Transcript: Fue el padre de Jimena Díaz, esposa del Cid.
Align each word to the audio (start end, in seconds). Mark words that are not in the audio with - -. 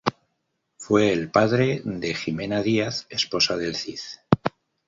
Fue 0.79 1.13
el 1.13 1.29
padre 1.29 1.83
de 1.85 2.15
Jimena 2.15 2.63
Díaz, 2.63 3.05
esposa 3.11 3.55
del 3.55 3.75
Cid. 3.75 3.99